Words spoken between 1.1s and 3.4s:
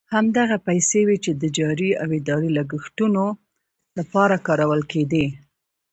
چې د جاري او اداري لګښتونو